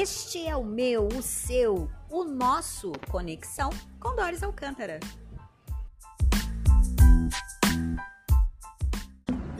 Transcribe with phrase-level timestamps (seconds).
[0.00, 3.68] Este é o meu, o seu, o nosso Conexão
[3.98, 5.00] com Doris Alcântara.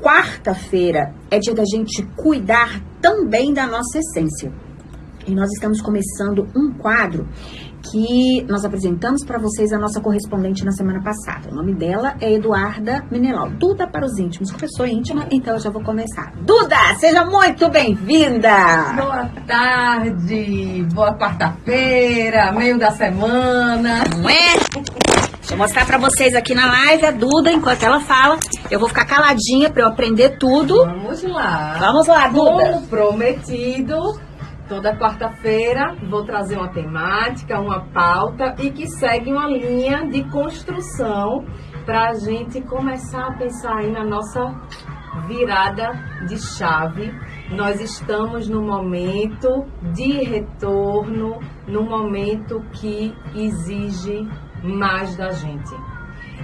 [0.00, 4.52] Quarta-feira é dia da gente cuidar também da nossa essência.
[5.26, 7.26] E nós estamos começando um quadro
[7.90, 11.50] que nós apresentamos para vocês a nossa correspondente na semana passada.
[11.50, 13.50] O nome dela é Eduarda Menelau.
[13.50, 16.32] Duda para os íntimos, eu sou íntima, então eu já vou começar.
[16.42, 18.48] Duda, seja muito bem-vinda!
[18.96, 24.04] Boa tarde, boa quarta-feira, meio da semana.
[24.16, 24.98] Não é?
[25.38, 28.38] Deixa eu mostrar para vocês aqui na live a Duda, enquanto ela fala.
[28.70, 30.84] Eu vou ficar caladinha para eu aprender tudo.
[30.84, 31.76] Vamos lá.
[31.78, 32.72] Vamos lá, Duda.
[32.72, 34.20] Como prometido,
[34.68, 41.46] Toda quarta-feira vou trazer uma temática, uma pauta e que segue uma linha de construção
[41.86, 44.40] para a gente começar a pensar aí na nossa
[45.26, 45.92] virada
[46.26, 47.10] de chave.
[47.50, 49.48] Nós estamos no momento
[49.94, 54.28] de retorno, no momento que exige
[54.62, 55.74] mais da gente.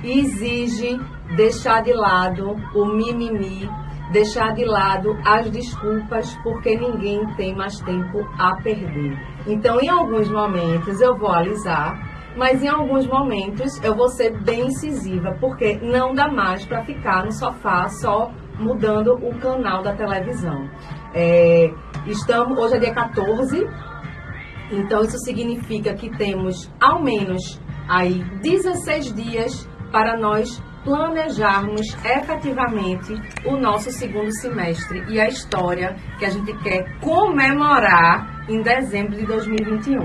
[0.02, 0.98] Exige
[1.36, 3.68] deixar de lado o mimimi,
[4.12, 9.16] deixar de lado as desculpas, porque ninguém tem mais tempo a perder.
[9.46, 14.66] Então, em alguns momentos eu vou alisar, mas em alguns momentos eu vou ser bem
[14.66, 20.68] incisiva, porque não dá mais para ficar no sofá só mudando o canal da televisão.
[21.14, 21.70] É,
[22.06, 23.66] estamos, hoje é dia 14,
[24.72, 33.14] então isso significa que temos ao menos aí 16 dias para nós planejarmos efetivamente
[33.46, 39.26] o nosso segundo semestre e a história que a gente quer comemorar em dezembro de
[39.26, 39.98] 2021.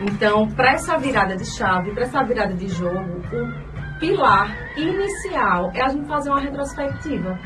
[0.00, 5.82] Então, para essa virada de chave, para essa virada de jogo, o pilar inicial é
[5.82, 7.38] a gente fazer uma retrospectiva.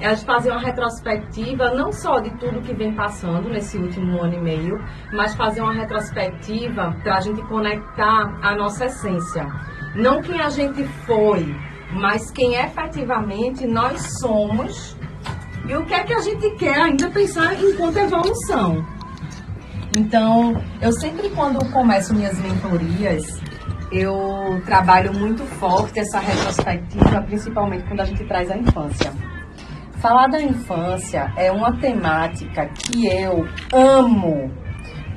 [0.00, 4.22] É a gente fazer uma retrospectiva não só de tudo que vem passando nesse último
[4.22, 4.78] ano e meio,
[5.12, 9.46] mas fazer uma retrospectiva para a gente conectar a nossa essência.
[9.94, 11.56] Não quem a gente foi,
[11.92, 14.96] mas quem efetivamente nós somos
[15.68, 18.84] e o que é que a gente quer ainda pensar enquanto evolução.
[19.96, 23.40] Então, eu sempre quando começo minhas mentorias,
[23.90, 29.12] eu trabalho muito forte essa retrospectiva, principalmente quando a gente traz a infância.
[29.98, 34.52] Falar da infância é uma temática que eu amo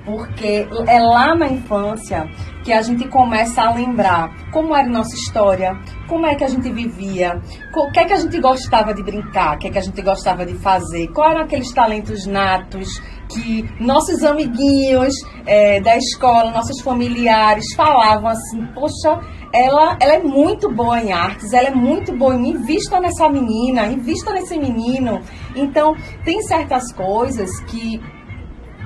[0.06, 2.28] porque é lá na infância
[2.64, 5.78] que a gente começa a lembrar como era nossa história,
[6.08, 7.42] como é que a gente vivia,
[7.76, 10.02] o que é que a gente gostava de brincar, o que é que a gente
[10.02, 12.88] gostava de fazer, quais eram aqueles talentos natos
[13.30, 15.14] que nossos amiguinhos
[15.46, 19.20] é, da escola, nossos familiares falavam assim, poxa,
[19.54, 23.86] ela, ela é muito boa em artes, ela é muito boa em invista nessa menina,
[23.88, 25.22] invista nesse menino.
[25.56, 28.00] Então, tem certas coisas que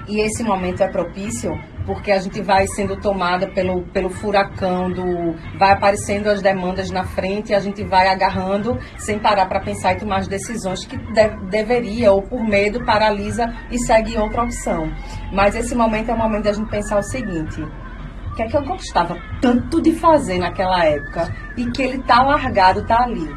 [0.08, 1.52] e esse momento é propício
[1.86, 7.04] porque a gente vai sendo tomada pelo, pelo furacão do vai aparecendo as demandas na
[7.04, 10.98] frente e a gente vai agarrando sem parar para pensar e tomar as decisões que
[10.98, 14.92] de, deveria ou por medo paralisa e segue outra opção.
[15.32, 18.58] Mas esse momento é o momento da gente pensar o seguinte: o que é que
[18.58, 23.30] eu gostava tanto de fazer naquela época e que ele tá largado, tá ali?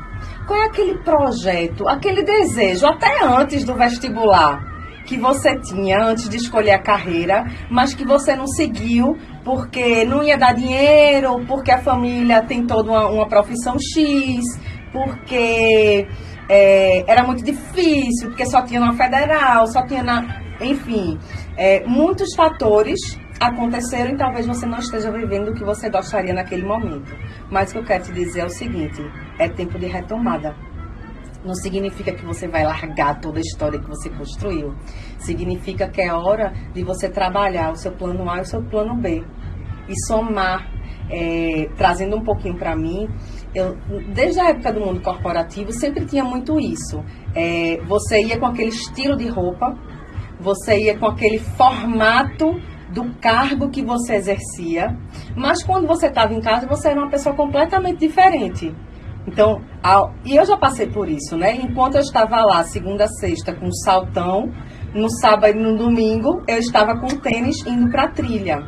[0.47, 4.76] Qual é aquele projeto, aquele desejo até antes do vestibular?
[5.07, 10.23] Que você tinha antes de escolher a carreira, mas que você não seguiu porque não
[10.23, 14.43] ia dar dinheiro, porque a família tem toda uma, uma profissão X,
[14.93, 16.07] porque
[16.49, 20.43] é, era muito difícil, porque só tinha na federal, só tinha na.
[20.61, 21.19] Enfim,
[21.57, 22.99] é, muitos fatores
[23.39, 27.15] aconteceram e talvez você não esteja vivendo o que você gostaria naquele momento.
[27.51, 29.01] Mas o que eu quero te dizer é o seguinte:
[29.39, 30.57] é tempo de retomada
[31.47, 34.75] não significa que você vai largar toda a história que você construiu.
[35.19, 38.97] Significa que é hora de você trabalhar o seu plano A e o seu plano
[38.97, 39.25] B.
[39.89, 40.69] E somar,
[41.09, 43.09] é, trazendo um pouquinho para mim,
[43.55, 43.77] eu,
[44.13, 47.03] desde a época do mundo corporativo, sempre tinha muito isso.
[47.35, 49.79] É, você ia com aquele estilo de roupa,
[50.41, 52.61] você ia com aquele formato
[52.93, 54.97] do cargo que você exercia,
[55.37, 58.75] mas quando você estava em casa, você era uma pessoa completamente diferente.
[59.27, 59.61] Então,
[60.25, 61.57] e eu já passei por isso, né?
[61.57, 64.53] Enquanto eu estava lá, segunda sexta, com saltão,
[64.95, 68.59] no sábado e no domingo, eu estava com tênis indo para trilha.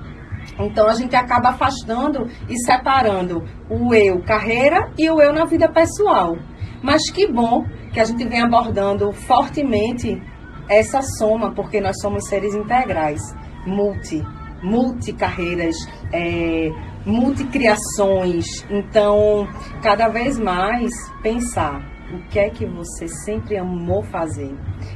[0.58, 5.70] Então, a gente acaba afastando e separando o eu carreira e o eu na vida
[5.70, 6.36] pessoal.
[6.82, 10.20] Mas que bom que a gente vem abordando fortemente
[10.68, 13.20] essa soma, porque nós somos seres integrais,
[13.66, 14.22] multi,
[14.62, 15.76] multi carreiras,
[16.12, 16.68] é,
[17.08, 18.44] multicriações.
[18.70, 19.48] Então,
[19.82, 20.90] cada vez mais
[21.22, 21.80] pensar
[22.12, 24.52] o que é que você sempre amou fazer,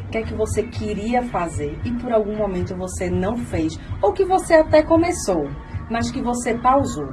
[0.06, 4.12] o que é que você queria fazer e por algum momento você não fez, ou
[4.12, 5.48] que você até começou,
[5.90, 7.08] mas que você pausou.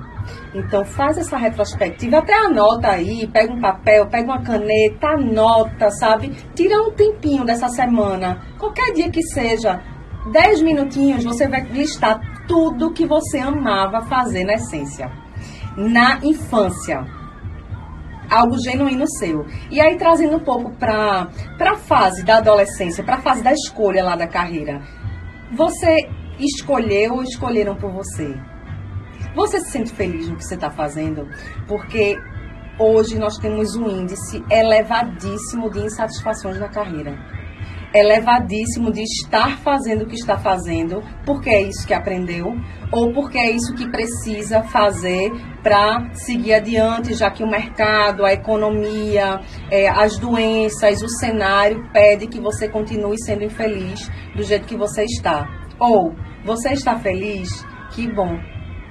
[0.54, 6.30] Então faz essa retrospectiva, até anota aí, pega um papel, pega uma caneta, anota, sabe?
[6.56, 9.82] Tira um tempinho dessa semana, qualquer dia que seja,
[10.32, 15.10] 10 minutinhos, você vai listar tudo que você amava fazer na essência,
[15.78, 17.06] na infância
[18.28, 19.46] algo genuíno seu.
[19.72, 21.30] E aí trazendo um pouco para
[21.60, 24.82] a fase da adolescência, para a fase da escolha lá da carreira.
[25.54, 26.10] Você
[26.40, 28.36] escolheu ou escolheram por você?
[29.36, 31.28] Você se sente feliz no que você está fazendo?
[31.68, 32.18] Porque
[32.80, 37.39] hoje nós temos um índice elevadíssimo de insatisfações na carreira
[37.94, 42.46] elevadíssimo de estar fazendo o que está fazendo, porque é isso que aprendeu,
[42.92, 45.32] ou porque é isso que precisa fazer
[45.64, 49.40] para seguir adiante, já que o mercado, a economia,
[49.72, 55.04] é, as doenças, o cenário pede que você continue sendo infeliz do jeito que você
[55.04, 55.48] está.
[55.80, 56.14] Ou
[56.46, 57.50] você está feliz?
[57.92, 58.38] Que bom.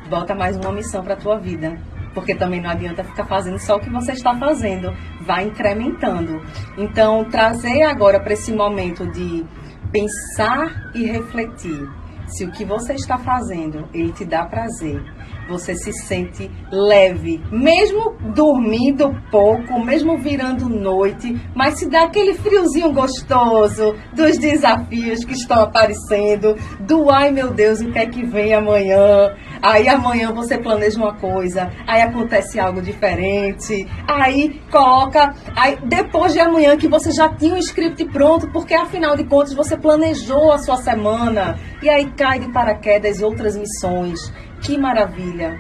[0.09, 1.77] Bota mais uma missão para tua vida
[2.19, 6.43] porque também não adianta ficar fazendo só o que você está fazendo, vai incrementando.
[6.77, 9.45] Então, trazer agora para esse momento de
[9.93, 11.89] pensar e refletir
[12.27, 15.03] se o que você está fazendo ele te dá prazer,
[15.49, 22.93] você se sente leve, mesmo dormindo pouco, mesmo virando noite, mas se dá aquele friozinho
[22.93, 28.53] gostoso dos desafios que estão aparecendo, do ai meu Deus, o que é que vem
[28.53, 29.35] amanhã?
[29.63, 36.41] Aí amanhã você planeja uma coisa, aí acontece algo diferente, aí coloca, aí depois de
[36.41, 40.59] amanhã que você já tinha o script pronto, porque afinal de contas você planejou a
[40.59, 44.19] sua semana, e aí cai de paraquedas outras missões.
[44.61, 45.59] Que maravilha!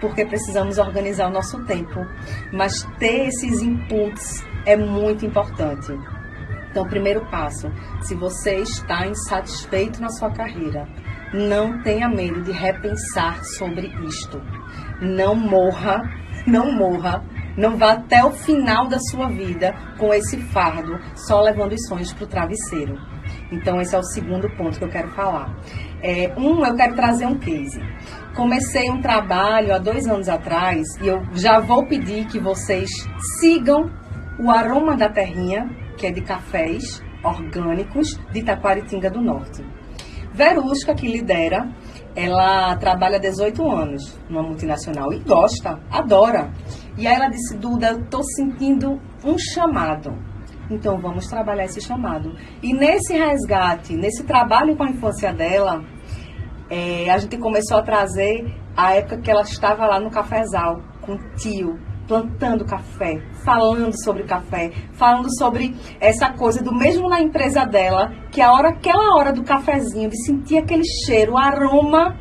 [0.00, 2.06] Porque precisamos organizar o nosso tempo,
[2.52, 5.92] mas ter esses inputs é muito importante.
[6.70, 7.72] Então, primeiro passo,
[8.02, 10.86] se você está insatisfeito na sua carreira,
[11.36, 14.40] não tenha medo de repensar sobre isto.
[15.02, 16.02] Não morra,
[16.46, 17.22] não morra,
[17.58, 22.12] não vá até o final da sua vida com esse fardo, só levando os sonhos
[22.12, 22.98] para o travesseiro.
[23.52, 25.54] Então, esse é o segundo ponto que eu quero falar.
[26.02, 27.80] É, um, eu quero trazer um case.
[28.34, 32.88] Comecei um trabalho há dois anos atrás e eu já vou pedir que vocês
[33.40, 33.90] sigam
[34.38, 39.75] o Aroma da Terrinha, que é de cafés orgânicos de Taquaritinga do Norte.
[40.36, 41.66] Verusca, que lidera,
[42.14, 46.52] ela trabalha 18 anos numa multinacional e gosta, adora.
[46.98, 50.12] E aí ela disse, Duda, eu tô sentindo um chamado.
[50.70, 52.34] Então vamos trabalhar esse chamado.
[52.62, 55.82] E nesse resgate, nesse trabalho com a infância dela,
[56.68, 61.14] é, a gente começou a trazer a época que ela estava lá no cafezal com
[61.14, 67.64] o tio, plantando café, falando sobre café, falando sobre essa coisa do mesmo na empresa
[67.64, 72.16] dela, que a hora, aquela hora do cafezinho, de sentir aquele cheiro, o aroma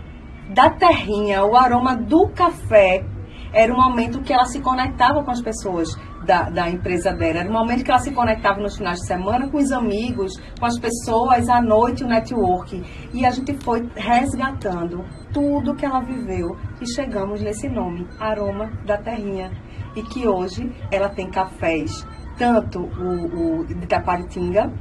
[0.54, 3.06] da terrinha, o aroma do café,
[3.54, 5.88] era o momento que ela se conectava com as pessoas
[6.26, 7.40] da, da empresa dela.
[7.40, 10.66] Era o momento que ela se conectava nos finais de semana com os amigos, com
[10.66, 12.84] as pessoas, à noite, o network.
[13.14, 18.98] E a gente foi resgatando tudo que ela viveu e chegamos nesse nome, Aroma da
[18.98, 19.52] Terrinha
[19.96, 22.06] e que hoje ela tem cafés,
[22.38, 24.72] tanto o, o de Taparitinga,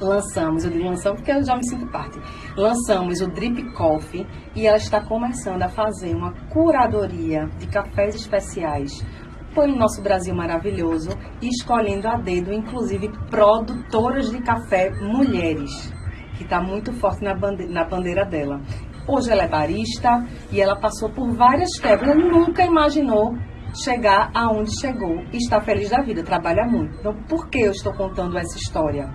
[0.00, 2.18] lançamos, eu digo lançamos porque eu já me sinto parte,
[2.56, 9.04] lançamos o Drip Coffee e ela está começando a fazer uma curadoria de cafés especiais.
[9.54, 11.10] Pelo nosso Brasil maravilhoso
[11.42, 15.92] e escolhendo a dedo, inclusive, produtoras de café mulheres,
[16.38, 18.62] que está muito forte na bandeira, na bandeira dela.
[19.06, 23.34] Hoje ela é barista e ela passou por várias quebras, nunca imaginou
[23.74, 26.98] chegar aonde chegou e está feliz da vida, trabalha muito.
[26.98, 29.10] Então, por que eu estou contando essa história?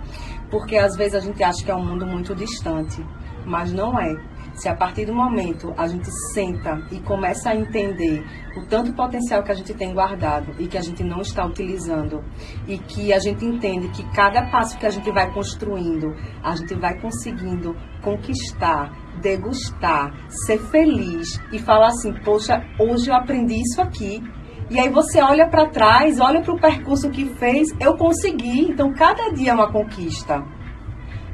[0.50, 3.04] Porque às vezes a gente acha que é um mundo muito distante,
[3.46, 4.16] mas não é.
[4.56, 8.26] Se a partir do momento a gente senta e começa a entender
[8.58, 12.24] o tanto potencial que a gente tem guardado e que a gente não está utilizando,
[12.68, 16.12] e que a gente entende que cada passo que a gente vai construindo,
[16.42, 23.62] a gente vai conseguindo conquistar, degustar, ser feliz e falar assim: poxa, hoje eu aprendi
[23.62, 24.24] isso aqui
[24.70, 28.70] e aí você olha para trás, olha para o percurso que fez, eu consegui.
[28.70, 30.44] Então cada dia é uma conquista.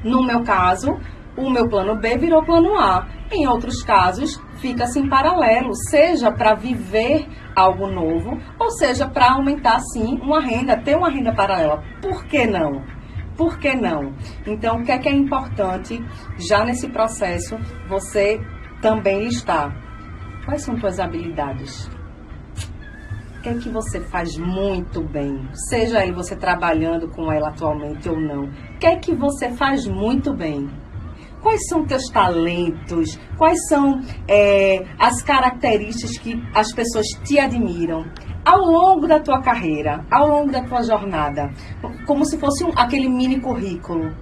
[0.04, 1.00] No meu caso,
[1.36, 3.08] o meu plano B virou plano A.
[3.32, 7.26] Em outros casos, fica assim paralelo, seja para viver
[7.56, 11.84] algo novo, ou seja para aumentar sim uma renda, ter uma renda paralela.
[12.02, 12.84] Por que não?
[13.36, 14.14] Por que não?
[14.46, 16.00] Então, o que é que é importante
[16.38, 17.58] já nesse processo
[17.90, 18.40] você
[18.80, 19.76] também listar?
[20.46, 21.90] Quais são tuas habilidades?
[23.44, 25.50] Que é que você faz muito bem?
[25.68, 28.46] Seja ele você trabalhando com ela atualmente ou não.
[28.46, 30.70] O que é que você faz muito bem?
[31.42, 33.20] Quais são teus talentos?
[33.38, 38.06] Quais são é, as características que as pessoas te admiram?
[38.46, 41.52] Ao longo da tua carreira, ao longo da tua jornada,
[42.08, 44.16] como se fosse um, aquele mini currículo.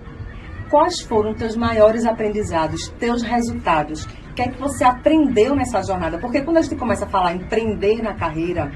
[0.72, 4.04] Quais foram teus maiores aprendizados, teus resultados?
[4.32, 6.18] O que é que você aprendeu nessa jornada?
[6.18, 8.72] Porque quando a gente começa a falar em empreender na carreira,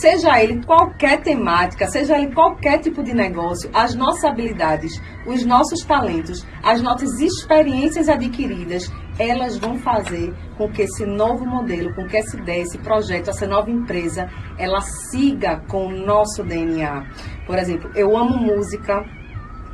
[0.00, 5.80] seja ele qualquer temática, seja ele qualquer tipo de negócio, as nossas habilidades, os nossos
[5.84, 12.18] talentos, as nossas experiências adquiridas, elas vão fazer com que esse novo modelo, com que
[12.18, 17.06] essa ideia, esse projeto, essa nova empresa, ela siga com o nosso DNA.
[17.46, 19.02] Por exemplo, eu amo música,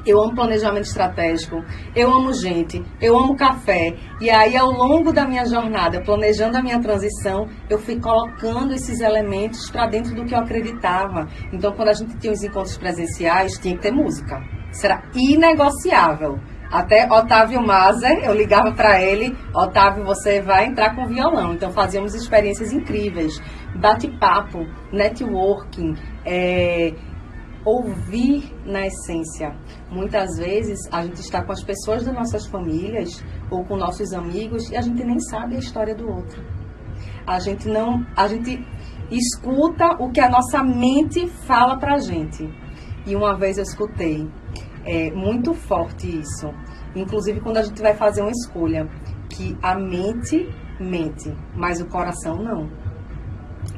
[0.06, 1.62] eu amo planejamento estratégico,
[1.94, 3.94] eu amo gente, eu amo café.
[4.20, 9.00] E aí, ao longo da minha jornada, planejando a minha transição, eu fui colocando esses
[9.00, 11.28] elementos para dentro do que eu acreditava.
[11.52, 14.40] Então, quando a gente tinha os encontros presenciais, tinha que ter música.
[14.70, 16.38] Será inegociável.
[16.72, 21.52] Até Otávio Mazer, eu ligava para ele, Otávio, você vai entrar com violão.
[21.52, 23.38] Então fazíamos experiências incríveis,
[23.78, 25.94] bate-papo, networking,
[26.24, 26.94] é,
[27.64, 29.54] ouvir na essência.
[29.90, 34.70] Muitas vezes a gente está com as pessoas das nossas famílias ou com nossos amigos
[34.70, 36.42] e a gente nem sabe a história do outro.
[37.26, 38.58] A gente não, a gente
[39.10, 42.48] escuta o que a nossa mente fala pra gente.
[43.06, 44.28] E uma vez eu escutei,
[44.84, 46.48] é muito forte isso.
[46.94, 48.88] Inclusive quando a gente vai fazer uma escolha,
[49.28, 52.68] que a mente mente, mas o coração não.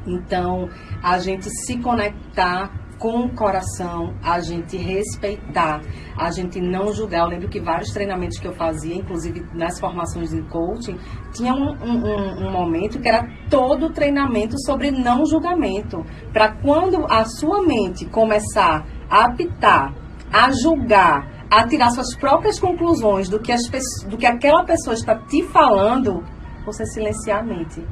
[0.05, 0.67] Então,
[1.01, 5.81] a gente se conectar com o coração, a gente respeitar,
[6.17, 7.21] a gente não julgar.
[7.21, 10.97] Eu lembro que vários treinamentos que eu fazia, inclusive nas formações de coaching,
[11.33, 16.03] tinha um, um, um momento que era todo treinamento sobre não julgamento.
[16.31, 19.93] Para quando a sua mente começar a apitar,
[20.31, 23.61] a julgar, a tirar suas próprias conclusões do que, as,
[24.07, 26.23] do que aquela pessoa está te falando,
[26.65, 27.85] você silenciar a mente.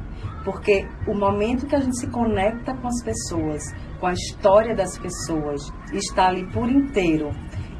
[0.44, 3.62] Porque o momento que a gente se conecta com as pessoas,
[4.04, 7.30] com a história das pessoas, está ali por inteiro,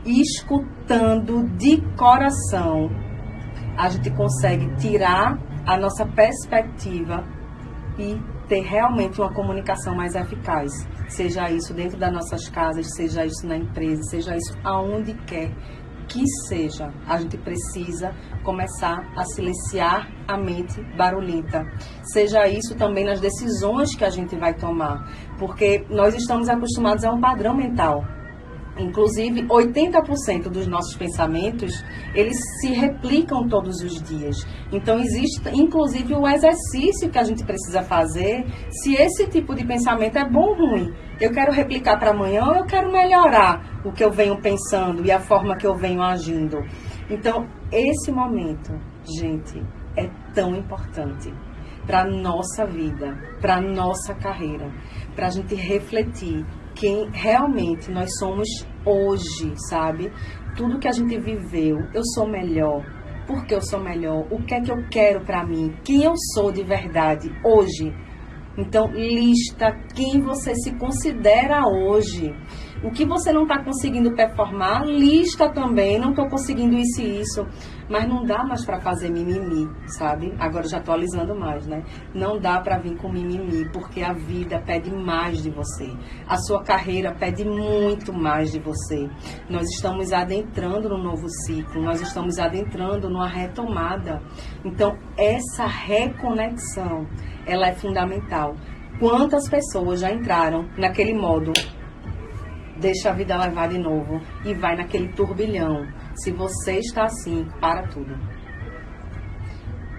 [0.06, 2.88] escutando de coração,
[3.76, 7.22] a gente consegue tirar a nossa perspectiva
[7.98, 10.72] e ter realmente uma comunicação mais eficaz.
[11.08, 15.50] Seja isso dentro das nossas casas, seja isso na empresa, seja isso aonde quer
[16.08, 21.64] que seja, a gente precisa começar a silenciar a mente barulhenta.
[22.12, 25.08] Seja isso também nas decisões que a gente vai tomar,
[25.38, 28.04] porque nós estamos acostumados a um padrão mental.
[28.76, 34.44] Inclusive, 80% dos nossos pensamentos, eles se replicam todos os dias.
[34.72, 40.18] Então, existe, inclusive, o exercício que a gente precisa fazer, se esse tipo de pensamento
[40.18, 40.92] é bom ou ruim.
[41.20, 45.12] Eu quero replicar para amanhã ou eu quero melhorar o que eu venho pensando e
[45.12, 46.58] a forma que eu venho agindo.
[47.08, 48.72] Então, esse momento,
[49.20, 49.62] gente,
[49.96, 51.32] é tão importante
[51.86, 54.72] para a nossa vida, para a nossa carreira,
[55.14, 58.48] para a gente refletir quem realmente nós somos
[58.84, 60.10] hoje, sabe?
[60.56, 62.84] Tudo que a gente viveu, eu sou melhor.
[63.26, 64.26] Por que eu sou melhor?
[64.30, 65.74] O que é que eu quero para mim?
[65.84, 67.92] Quem eu sou de verdade hoje?
[68.56, 72.32] Então, lista quem você se considera hoje.
[72.82, 75.98] O que você não está conseguindo performar, lista também.
[75.98, 77.46] Não estou conseguindo isso e isso.
[77.88, 80.34] Mas não dá mais para fazer mimimi, sabe?
[80.38, 81.82] Agora já estou alisando mais, né?
[82.14, 85.92] Não dá para vir com mimimi, porque a vida pede mais de você.
[86.26, 89.08] A sua carreira pede muito mais de você.
[89.48, 94.22] Nós estamos adentrando no novo ciclo, nós estamos adentrando numa retomada.
[94.64, 97.06] Então, essa reconexão,
[97.46, 98.54] ela é fundamental.
[98.98, 101.52] Quantas pessoas já entraram naquele modo
[102.80, 105.86] deixa a vida levar de novo e vai naquele turbilhão.
[106.16, 108.14] Se você está assim, para tudo.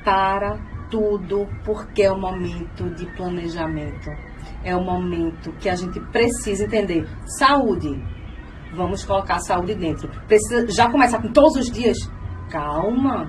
[0.03, 0.57] Para
[0.89, 4.09] tudo, porque é o momento de planejamento.
[4.63, 7.07] É o momento que a gente precisa entender.
[7.39, 7.89] Saúde.
[8.75, 10.09] Vamos colocar a saúde dentro.
[10.27, 11.97] Precisa, já começa com todos os dias?
[12.49, 13.25] Calma.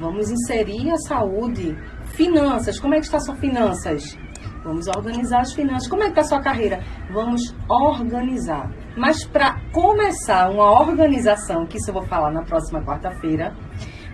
[0.00, 1.76] Vamos inserir a saúde.
[2.04, 2.78] Finanças.
[2.78, 4.16] Como é que está a sua finanças?
[4.64, 5.88] Vamos organizar as finanças.
[5.88, 6.82] Como é que está a sua carreira?
[7.12, 8.70] Vamos organizar.
[8.96, 13.54] Mas para começar uma organização, que isso eu vou falar na próxima quarta-feira,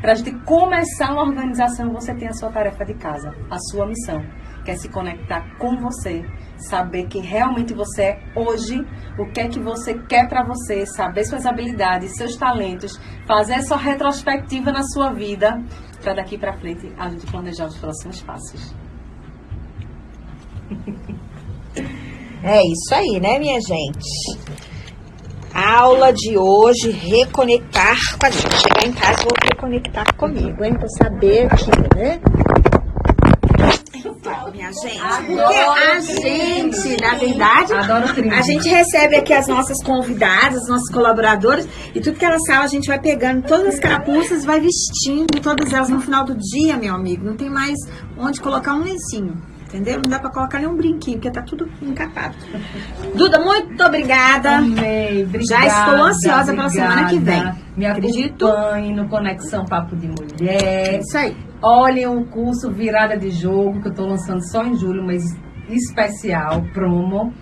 [0.01, 3.87] para a gente começar uma organização, você tem a sua tarefa de casa, a sua
[3.87, 4.25] missão,
[4.65, 6.25] que é se conectar com você,
[6.57, 8.81] saber quem realmente você é hoje,
[9.19, 13.77] o que é que você quer para você, saber suas habilidades, seus talentos, fazer essa
[13.77, 15.63] retrospectiva na sua vida,
[16.03, 18.90] para daqui para frente a gente planejar os próximos passos.
[22.43, 24.39] É isso aí, né, minha gente?
[25.53, 28.57] Aula de hoje, reconectar com a gente.
[28.57, 30.75] Chegar em casa, vou reconectar comigo, hein?
[30.75, 32.21] Pra saber aqui, né?
[33.95, 40.63] Então, minha gente, porque a gente, na verdade, a gente recebe aqui as nossas convidadas,
[40.63, 44.45] os nossos colaboradores, e tudo que elas falam, a gente vai pegando todas as carapuças,
[44.45, 47.25] vai vestindo todas elas no final do dia, meu amigo.
[47.25, 47.77] Não tem mais
[48.17, 49.50] onde colocar um lencinho.
[49.73, 50.01] Entendeu?
[50.03, 52.35] Não dá pra colocar nem um brinquinho, porque tá tudo encapado.
[53.15, 54.57] Duda, muito obrigada.
[54.59, 55.45] Amei, obrigada.
[55.45, 57.53] Já estou ansiosa pela semana que vem.
[57.77, 58.49] Me Acredito.
[58.49, 60.99] acompanhe no Conexão Papo de Mulher.
[60.99, 61.37] isso aí.
[61.63, 65.23] Olhem o curso Virada de Jogo, que eu tô lançando só em julho, mas
[65.69, 67.33] especial, promo.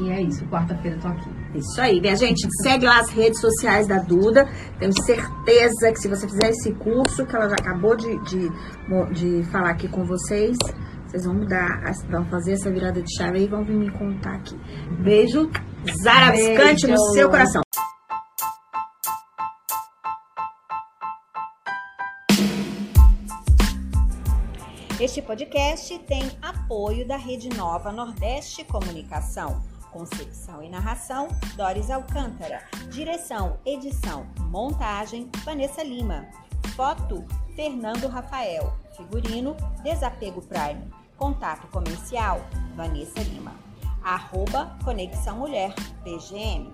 [0.00, 1.30] E é isso, quarta-feira eu tô aqui.
[1.54, 2.46] Isso aí, minha gente.
[2.62, 4.46] Segue lá as redes sociais da Duda.
[4.78, 8.50] Tenho certeza que se você fizer esse curso, que ela já acabou de, de,
[9.12, 10.56] de falar aqui com vocês,
[11.12, 14.56] vocês vão mudar, vão fazer essa virada de chave e vão vir me contar aqui.
[15.02, 15.50] Beijo
[16.02, 17.60] zarabiscante no seu coração.
[24.98, 29.62] Este podcast tem apoio da Rede Nova Nordeste Comunicação.
[29.90, 32.62] Concepção e narração, Doris Alcântara.
[32.90, 36.26] Direção, edição, montagem, Vanessa Lima.
[36.74, 37.22] Foto,
[37.54, 38.72] Fernando Rafael.
[38.96, 41.01] Figurino, Desapego Prime.
[41.16, 42.40] Contato comercial,
[42.74, 43.54] Vanessa Lima.
[44.02, 46.72] Arroba Conexão Mulher, PGM.